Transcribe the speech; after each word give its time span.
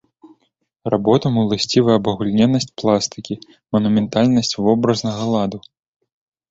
Работам 0.93 1.33
уласцівы 1.41 1.91
абагульненасць 1.99 2.67
пластыкі, 2.83 3.33
манументальнасць 3.77 4.55
вобразнага 4.71 5.23
ладу. 5.37 5.57